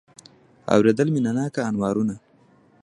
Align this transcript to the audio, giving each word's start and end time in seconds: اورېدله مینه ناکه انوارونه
اورېدله 0.73 1.11
مینه 1.15 1.31
ناکه 1.37 1.61
انوارونه 1.69 2.15